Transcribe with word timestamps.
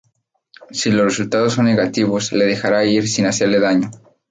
Si 0.71 0.89
los 0.89 1.05
resultados 1.05 1.53
son 1.53 1.65
negativos, 1.65 2.33
le 2.33 2.45
dejará 2.45 2.83
ir 2.85 3.07
sin 3.07 3.27
hacerle 3.27 3.59
daño. 3.59 3.91